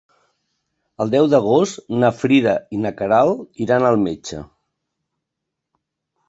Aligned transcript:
El 1.03 1.11
deu 1.15 1.27
d'agost 1.33 1.83
na 2.03 2.09
Frida 2.21 2.53
i 2.77 2.79
na 2.87 2.93
Queralt 3.03 3.61
iran 3.67 3.87
al 3.91 3.99
metge. 4.07 4.41